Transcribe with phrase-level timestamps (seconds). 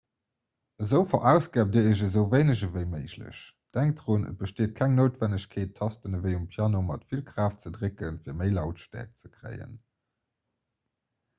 [0.83, 3.41] esou verausgaabt dir iech esou wéineg ewéi méiglech
[3.77, 8.17] denkt drun et besteet keng noutwennegkeet d'tasten ewéi um piano mat vill kraaft ze drécken
[8.23, 9.77] fir méi lautstäerkt ze kréien